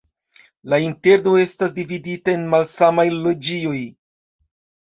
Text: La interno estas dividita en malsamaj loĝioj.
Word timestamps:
La 0.71 0.77
interno 0.85 1.33
estas 1.41 1.75
dividita 1.77 2.35
en 2.39 2.47
malsamaj 2.55 3.09
loĝioj. 3.19 3.79